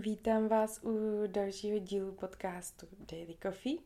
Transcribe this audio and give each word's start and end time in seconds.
vítám 0.00 0.48
vás 0.48 0.80
u 0.82 1.22
dalšího 1.26 1.78
dílu 1.78 2.12
podcastu 2.12 2.86
Daily 3.12 3.36
Coffee. 3.42 3.78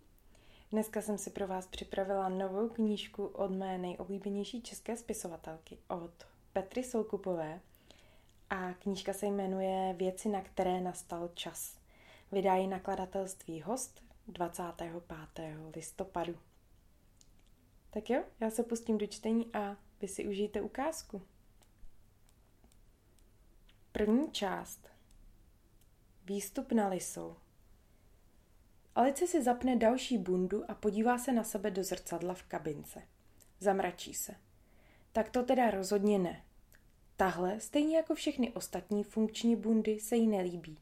Dneska 0.73 1.03
jsem 1.03 1.19
si 1.19 1.31
pro 1.31 1.47
vás 1.47 1.67
připravila 1.67 2.29
novou 2.29 2.69
knížku 2.69 3.27
od 3.27 3.51
mé 3.51 3.79
nejoblíbenější 3.79 4.63
české 4.63 4.97
spisovatelky, 4.97 5.79
od 5.89 6.27
Petry 6.53 6.85
Soukupové. 6.85 7.61
A 8.51 8.73
knížka 8.73 9.13
se 9.13 9.27
jmenuje 9.27 9.95
Věci, 9.99 10.29
na 10.29 10.41
které 10.41 10.81
nastal 10.81 11.31
čas. 11.35 11.79
Vydá 12.33 12.55
ji 12.55 12.67
nakladatelství 12.67 13.63
Host 13.63 14.03
25. 14.29 15.03
listopadu. 15.77 16.37
Tak 17.91 18.11
jo, 18.11 18.25
já 18.41 18.51
se 18.51 18.63
pustím 18.63 18.99
do 18.99 19.07
čtení 19.07 19.55
a 19.55 19.77
vy 20.01 20.09
si 20.09 20.27
užijte 20.27 20.61
ukázku. 20.61 21.23
První 23.93 24.31
část. 24.33 24.94
Výstup 26.27 26.73
na 26.73 26.89
lisou. 26.89 27.37
Alice 28.95 29.27
si 29.27 29.43
zapne 29.43 29.77
další 29.77 30.19
bundu 30.19 30.71
a 30.71 30.75
podívá 30.75 31.19
se 31.19 31.33
na 31.33 31.45
sebe 31.45 31.71
do 31.71 31.85
zrcadla 31.85 32.35
v 32.35 32.43
kabince. 32.43 33.03
Zamračí 33.61 34.15
se. 34.15 34.35
Tak 35.13 35.29
to 35.29 35.43
teda 35.43 35.71
rozhodně 35.71 36.19
ne. 36.19 36.45
Tahle, 37.17 37.61
stejně 37.61 37.97
jako 37.97 38.15
všechny 38.15 38.53
ostatní 38.53 39.05
funkční 39.05 39.57
bundy, 39.57 40.01
se 40.01 40.17
jí 40.17 40.27
nelíbí. 40.27 40.79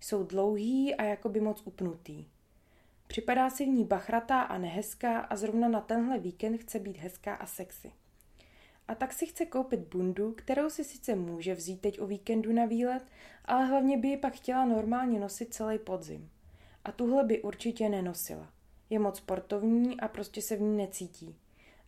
Jsou 0.00 0.24
dlouhý 0.24 0.94
a 0.94 1.04
jakoby 1.04 1.40
moc 1.40 1.62
upnutý. 1.64 2.26
Připadá 3.06 3.50
si 3.50 3.64
v 3.64 3.68
ní 3.68 3.84
bachratá 3.84 4.40
a 4.40 4.58
nehezká 4.58 5.20
a 5.20 5.36
zrovna 5.36 5.68
na 5.68 5.80
tenhle 5.80 6.18
víkend 6.18 6.58
chce 6.58 6.78
být 6.78 6.96
hezká 6.96 7.34
a 7.34 7.46
sexy. 7.46 7.92
A 8.88 8.94
tak 8.94 9.12
si 9.12 9.26
chce 9.26 9.46
koupit 9.46 9.80
bundu, 9.80 10.32
kterou 10.32 10.70
si 10.70 10.84
sice 10.84 11.14
může 11.14 11.54
vzít 11.54 11.80
teď 11.80 12.00
o 12.00 12.06
víkendu 12.06 12.52
na 12.52 12.64
výlet, 12.64 13.02
ale 13.44 13.64
hlavně 13.64 13.98
by 13.98 14.08
ji 14.08 14.16
pak 14.16 14.34
chtěla 14.34 14.64
normálně 14.64 15.20
nosit 15.20 15.54
celý 15.54 15.78
podzim. 15.78 16.30
A 16.84 16.92
tuhle 16.92 17.24
by 17.24 17.42
určitě 17.42 17.88
nenosila. 17.88 18.52
Je 18.90 18.98
moc 18.98 19.16
sportovní 19.16 20.00
a 20.00 20.08
prostě 20.08 20.42
se 20.42 20.56
v 20.56 20.60
ní 20.60 20.76
necítí. 20.76 21.36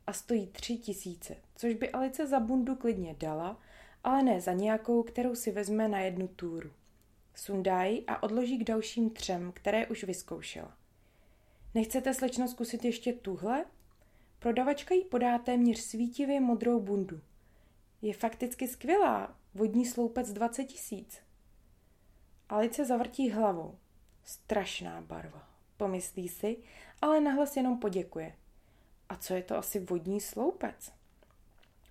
A 0.07 0.13
stojí 0.13 0.47
tři 0.47 0.77
tisíce, 0.77 1.37
což 1.57 1.75
by 1.75 1.91
Alice 1.91 2.27
za 2.27 2.41
bundu 2.41 2.77
klidně 2.77 3.17
dala, 3.21 3.61
ale 4.05 4.23
ne 4.23 4.41
za 4.41 4.53
nějakou, 4.53 5.03
kterou 5.03 5.35
si 5.35 5.51
vezme 5.51 5.89
na 5.89 6.01
jednu 6.01 6.29
túru. 6.29 6.71
Sundá 7.35 7.83
a 8.07 8.23
odloží 8.23 8.59
k 8.59 8.65
dalším 8.65 9.11
třem, 9.11 9.53
které 9.53 9.87
už 9.87 10.05
vyzkoušela. 10.05 10.77
Nechcete 11.75 12.15
slečno 12.15 12.49
zkusit 12.49 12.85
ještě 12.85 13.13
tuhle? 13.13 13.65
Prodavačka 14.41 14.95
jí 14.95 15.05
podá 15.05 15.39
téměř 15.39 15.79
svítivě 15.79 16.41
modrou 16.41 16.81
bundu. 16.81 17.21
Je 18.03 18.15
fakticky 18.15 18.69
skvělá, 18.69 19.35
vodní 19.55 19.87
sloupec 19.87 20.33
20 20.33 20.65
tisíc. 20.65 21.21
Alice 22.49 22.85
zavrtí 22.85 23.31
hlavou. 23.31 23.79
Strašná 24.25 25.01
barva, 25.01 25.49
pomyslí 25.77 26.29
si, 26.29 26.57
ale 27.03 27.21
nahlas 27.21 27.57
jenom 27.57 27.79
poděkuje. 27.79 28.35
A 29.09 29.17
co 29.17 29.35
je 29.35 29.43
to 29.43 29.57
asi 29.57 29.79
vodní 29.79 30.21
sloupec? 30.21 30.93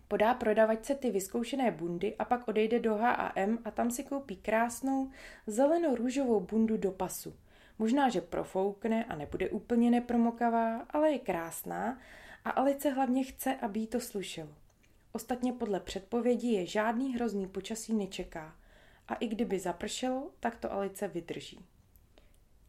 Podá 0.07 0.33
prodavačce 0.33 0.95
ty 0.95 1.11
vyzkoušené 1.11 1.71
bundy 1.71 2.15
a 2.15 2.25
pak 2.25 2.47
odejde 2.47 2.79
do 2.79 2.95
H&M 2.95 3.59
a 3.65 3.71
tam 3.71 3.91
si 3.91 4.03
koupí 4.03 4.35
krásnou 4.35 5.11
zeleno-růžovou 5.47 6.39
bundu 6.39 6.77
do 6.77 6.91
pasu. 6.91 7.35
Možná, 7.79 8.09
že 8.09 8.21
profoukne 8.21 9.05
a 9.05 9.15
nebude 9.15 9.49
úplně 9.49 9.91
nepromokavá, 9.91 10.85
ale 10.89 11.11
je 11.11 11.19
krásná 11.19 11.99
a 12.49 12.51
Alice 12.51 12.89
hlavně 12.89 13.23
chce, 13.23 13.55
aby 13.55 13.79
jí 13.79 13.87
to 13.87 13.99
slušelo. 13.99 14.49
Ostatně 15.11 15.53
podle 15.53 15.79
předpovědi 15.79 16.47
je 16.47 16.65
žádný 16.65 17.15
hrozný 17.15 17.47
počasí 17.47 17.93
nečeká 17.93 18.55
a 19.07 19.13
i 19.15 19.27
kdyby 19.27 19.59
zapršelo, 19.59 20.31
tak 20.39 20.57
to 20.57 20.73
Alice 20.73 21.07
vydrží. 21.07 21.65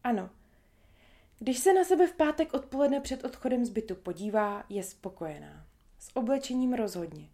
Ano, 0.03 0.29
když 1.39 1.59
se 1.59 1.73
na 1.73 1.83
sebe 1.83 2.07
v 2.07 2.13
pátek 2.13 2.53
odpoledne 2.53 2.99
před 2.99 3.25
odchodem 3.25 3.65
z 3.65 3.69
bytu 3.69 3.95
podívá, 3.95 4.63
je 4.69 4.83
spokojená. 4.83 5.65
S 5.99 6.15
oblečením 6.15 6.73
rozhodně. 6.73 7.29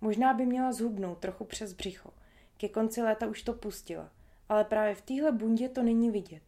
Možná 0.00 0.34
by 0.34 0.46
měla 0.46 0.72
zhubnout 0.72 1.18
trochu 1.18 1.44
přes 1.44 1.72
břicho. 1.72 2.10
Ke 2.56 2.68
konci 2.68 3.02
léta 3.02 3.26
už 3.26 3.42
to 3.42 3.52
pustila. 3.52 4.10
Ale 4.48 4.64
právě 4.64 4.94
v 4.94 5.02
téhle 5.02 5.32
bundě 5.32 5.68
to 5.68 5.82
není 5.82 6.10
vidět. 6.10 6.42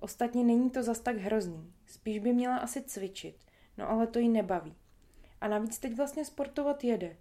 Ostatně 0.00 0.44
není 0.44 0.70
to 0.70 0.82
zas 0.82 1.00
tak 1.00 1.16
hrozný. 1.16 1.72
Spíš 1.86 2.18
by 2.18 2.32
měla 2.32 2.56
asi 2.56 2.82
cvičit. 2.82 3.36
No 3.76 3.90
ale 3.90 4.06
to 4.06 4.18
jí 4.18 4.28
nebaví. 4.28 4.74
A 5.40 5.48
navíc 5.48 5.78
teď 5.78 5.96
vlastně 5.96 6.24
sportovat 6.24 6.84
jede. 6.84 7.16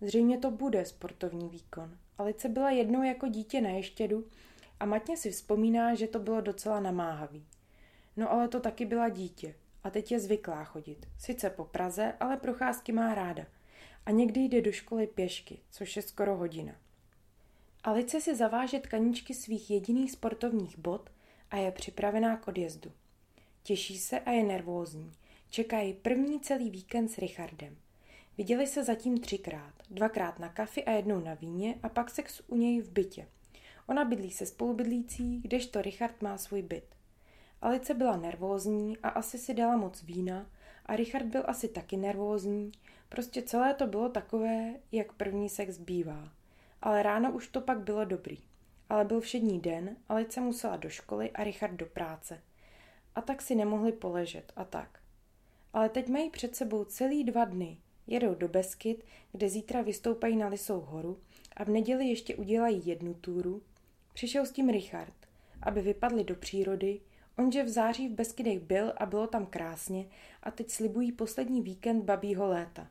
Zřejmě 0.00 0.38
to 0.38 0.50
bude 0.50 0.84
sportovní 0.84 1.48
výkon. 1.48 1.98
Alice 2.18 2.48
byla 2.48 2.70
jednou 2.70 3.02
jako 3.02 3.28
dítě 3.28 3.60
na 3.60 3.70
ještědu 3.70 4.24
a 4.80 4.86
matně 4.86 5.16
si 5.16 5.30
vzpomíná, 5.30 5.94
že 5.94 6.06
to 6.06 6.18
bylo 6.18 6.40
docela 6.40 6.80
namáhavý. 6.80 7.46
No 8.16 8.32
ale 8.32 8.48
to 8.48 8.60
taky 8.60 8.86
byla 8.86 9.08
dítě 9.08 9.54
a 9.84 9.90
teď 9.90 10.12
je 10.12 10.20
zvyklá 10.20 10.64
chodit. 10.64 11.06
Sice 11.18 11.50
po 11.50 11.64
Praze, 11.64 12.14
ale 12.20 12.36
procházky 12.36 12.92
má 12.92 13.14
ráda. 13.14 13.46
A 14.06 14.10
někdy 14.10 14.40
jde 14.40 14.60
do 14.60 14.72
školy 14.72 15.06
pěšky, 15.06 15.58
což 15.70 15.96
je 15.96 16.02
skoro 16.02 16.36
hodina. 16.36 16.72
Alice 17.84 18.20
si 18.20 18.36
zaváže 18.36 18.78
tkaničky 18.78 19.34
svých 19.34 19.70
jediných 19.70 20.12
sportovních 20.12 20.78
bot 20.78 21.10
a 21.50 21.56
je 21.56 21.72
připravená 21.72 22.36
k 22.36 22.48
odjezdu. 22.48 22.92
Těší 23.62 23.98
se 23.98 24.20
a 24.20 24.30
je 24.30 24.44
nervózní. 24.44 25.12
Čekají 25.50 25.94
první 25.94 26.40
celý 26.40 26.70
víkend 26.70 27.08
s 27.08 27.18
Richardem. 27.18 27.76
Viděli 28.38 28.66
se 28.66 28.84
zatím 28.84 29.20
třikrát. 29.20 29.72
Dvakrát 29.90 30.38
na 30.38 30.48
kafi 30.48 30.84
a 30.84 30.90
jednou 30.90 31.20
na 31.20 31.34
víně 31.34 31.74
a 31.82 31.88
pak 31.88 32.10
sex 32.10 32.42
u 32.46 32.56
něj 32.56 32.80
v 32.80 32.90
bytě. 32.90 33.28
Ona 33.86 34.04
bydlí 34.04 34.30
se 34.30 34.46
spolubydlící, 34.46 35.40
kdežto 35.40 35.82
Richard 35.82 36.22
má 36.22 36.38
svůj 36.38 36.62
byt. 36.62 36.84
Alice 37.62 37.94
byla 37.94 38.16
nervózní 38.16 38.98
a 38.98 39.08
asi 39.08 39.38
si 39.38 39.54
dala 39.54 39.76
moc 39.76 40.02
vína 40.02 40.50
a 40.86 40.96
Richard 40.96 41.26
byl 41.26 41.42
asi 41.46 41.68
taky 41.68 41.96
nervózní. 41.96 42.72
Prostě 43.08 43.42
celé 43.42 43.74
to 43.74 43.86
bylo 43.86 44.08
takové, 44.08 44.74
jak 44.92 45.12
první 45.12 45.48
sex 45.48 45.78
bývá. 45.78 46.32
Ale 46.82 47.02
ráno 47.02 47.32
už 47.32 47.48
to 47.48 47.60
pak 47.60 47.80
bylo 47.80 48.04
dobrý. 48.04 48.38
Ale 48.88 49.04
byl 49.04 49.20
všední 49.20 49.60
den, 49.60 49.96
Alice 50.08 50.40
musela 50.40 50.76
do 50.76 50.88
školy 50.88 51.30
a 51.30 51.44
Richard 51.44 51.74
do 51.74 51.86
práce. 51.86 52.42
A 53.14 53.20
tak 53.20 53.42
si 53.42 53.54
nemohli 53.54 53.92
poležet 53.92 54.52
a 54.56 54.64
tak. 54.64 55.05
Ale 55.76 55.88
teď 55.88 56.08
mají 56.08 56.30
před 56.30 56.56
sebou 56.56 56.84
celý 56.84 57.24
dva 57.24 57.44
dny. 57.44 57.78
Jedou 58.06 58.34
do 58.34 58.48
Beskyt, 58.48 59.04
kde 59.32 59.48
zítra 59.48 59.82
vystoupají 59.82 60.36
na 60.36 60.48
Lisou 60.48 60.80
horu 60.80 61.18
a 61.56 61.64
v 61.64 61.68
neděli 61.68 62.06
ještě 62.06 62.36
udělají 62.36 62.82
jednu 62.84 63.14
túru. 63.14 63.62
Přišel 64.14 64.46
s 64.46 64.52
tím 64.52 64.68
Richard, 64.68 65.14
aby 65.62 65.82
vypadli 65.82 66.24
do 66.24 66.34
přírody, 66.34 67.00
onže 67.38 67.62
v 67.62 67.68
září 67.68 68.08
v 68.08 68.12
Beskydech 68.12 68.60
byl 68.60 68.92
a 68.96 69.06
bylo 69.06 69.26
tam 69.26 69.46
krásně 69.46 70.06
a 70.42 70.50
teď 70.50 70.70
slibují 70.70 71.12
poslední 71.12 71.62
víkend 71.62 72.04
babího 72.04 72.48
léta. 72.48 72.88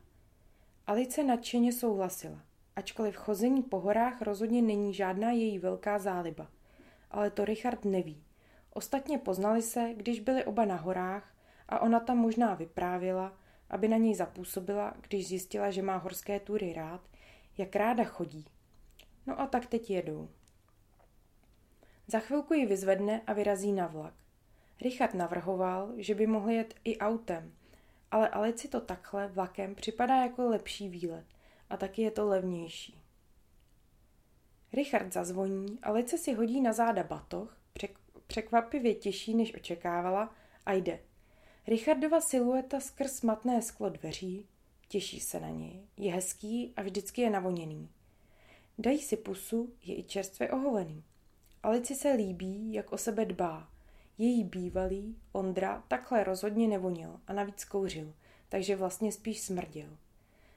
Alice 0.86 1.24
nadšeně 1.24 1.72
souhlasila, 1.72 2.40
ačkoliv 2.76 3.16
chození 3.16 3.62
po 3.62 3.80
horách 3.80 4.22
rozhodně 4.22 4.62
není 4.62 4.94
žádná 4.94 5.30
její 5.30 5.58
velká 5.58 5.98
záliba. 5.98 6.50
Ale 7.10 7.30
to 7.30 7.44
Richard 7.44 7.84
neví. 7.84 8.22
Ostatně 8.72 9.18
poznali 9.18 9.62
se, 9.62 9.92
když 9.96 10.20
byli 10.20 10.44
oba 10.44 10.64
na 10.64 10.76
horách 10.76 11.35
a 11.68 11.78
ona 11.78 12.00
tam 12.00 12.18
možná 12.18 12.54
vyprávěla, 12.54 13.32
aby 13.70 13.88
na 13.88 13.96
něj 13.96 14.14
zapůsobila, 14.14 14.94
když 15.08 15.28
zjistila, 15.28 15.70
že 15.70 15.82
má 15.82 15.96
horské 15.96 16.40
tury 16.40 16.72
rád, 16.72 17.00
jak 17.58 17.76
ráda 17.76 18.04
chodí. 18.04 18.46
No 19.26 19.40
a 19.40 19.46
tak 19.46 19.66
teď 19.66 19.90
jedou. 19.90 20.28
Za 22.06 22.18
chvilku 22.18 22.54
ji 22.54 22.66
vyzvedne 22.66 23.20
a 23.26 23.32
vyrazí 23.32 23.72
na 23.72 23.86
vlak. 23.86 24.14
Richard 24.80 25.14
navrhoval, 25.14 25.92
že 25.96 26.14
by 26.14 26.26
mohli 26.26 26.54
jet 26.54 26.74
i 26.84 26.98
autem, 26.98 27.52
ale 28.10 28.28
Alici 28.28 28.68
to 28.68 28.80
takhle 28.80 29.28
vlakem 29.28 29.74
připadá 29.74 30.22
jako 30.22 30.48
lepší 30.48 30.88
výlet 30.88 31.24
a 31.70 31.76
taky 31.76 32.02
je 32.02 32.10
to 32.10 32.26
levnější. 32.26 33.02
Richard 34.72 35.12
zazvoní, 35.12 35.78
Alice 35.82 36.18
si 36.18 36.32
hodí 36.32 36.60
na 36.60 36.72
záda 36.72 37.02
batoh, 37.02 37.58
překvapivě 38.26 38.94
těžší, 38.94 39.34
než 39.34 39.54
očekávala, 39.54 40.34
a 40.66 40.72
jde. 40.72 41.00
Richardova 41.68 42.20
silueta 42.20 42.80
skrz 42.80 43.22
matné 43.22 43.62
sklo 43.62 43.88
dveří, 43.88 44.46
těší 44.88 45.20
se 45.20 45.40
na 45.40 45.48
něj, 45.48 45.80
je 45.96 46.12
hezký 46.12 46.72
a 46.76 46.82
vždycky 46.82 47.22
je 47.22 47.30
navoněný. 47.30 47.88
Dají 48.78 48.98
si 48.98 49.16
pusu, 49.16 49.72
je 49.82 49.98
i 49.98 50.02
čerstvě 50.02 50.50
oholený. 50.50 51.04
Alici 51.62 51.94
se 51.94 52.12
líbí, 52.12 52.72
jak 52.72 52.92
o 52.92 52.98
sebe 52.98 53.24
dbá. 53.24 53.68
Její 54.18 54.44
bývalý, 54.44 55.16
Ondra, 55.32 55.84
takhle 55.88 56.24
rozhodně 56.24 56.68
nevonil 56.68 57.20
a 57.26 57.32
navíc 57.32 57.64
kouřil, 57.64 58.14
takže 58.48 58.76
vlastně 58.76 59.12
spíš 59.12 59.40
smrděl. 59.40 59.96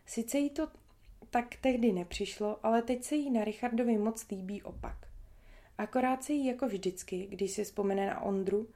Sice 0.05 0.37
jí 0.37 0.49
to 0.49 0.67
tak 1.29 1.55
tehdy 1.61 1.91
nepřišlo, 1.91 2.59
ale 2.63 2.81
teď 2.81 3.03
se 3.03 3.15
jí 3.15 3.29
na 3.29 3.43
Richardovi 3.43 3.97
moc 3.97 4.29
líbí 4.29 4.61
opak. 4.61 5.07
Akorát 5.77 6.23
se 6.23 6.33
jí 6.33 6.45
jako 6.45 6.67
vždycky, 6.67 7.27
když 7.27 7.51
si 7.51 7.63
vzpomene 7.63 8.07
na 8.07 8.21
Ondru, 8.21 8.67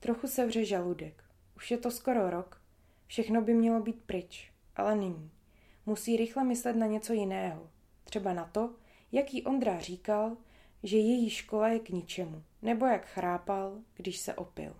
trochu 0.00 0.28
sevře 0.28 0.64
žaludek. 0.64 1.24
Už 1.62 1.70
je 1.70 1.78
to 1.78 1.90
skoro 1.90 2.30
rok. 2.30 2.62
Všechno 3.06 3.42
by 3.42 3.54
mělo 3.54 3.80
být 3.80 4.04
pryč, 4.04 4.52
ale 4.76 4.96
není. 4.96 5.30
Musí 5.86 6.16
rychle 6.16 6.44
myslet 6.44 6.76
na 6.76 6.86
něco 6.86 7.12
jiného. 7.12 7.70
Třeba 8.04 8.32
na 8.32 8.44
to, 8.44 8.74
jaký 9.12 9.42
Ondra 9.42 9.80
říkal, 9.80 10.36
že 10.82 10.96
její 10.96 11.30
škola 11.30 11.68
je 11.68 11.78
k 11.78 11.88
ničemu, 11.88 12.42
nebo 12.62 12.86
jak 12.86 13.06
chrápal, 13.06 13.78
když 13.94 14.18
se 14.18 14.34
opil. 14.34 14.74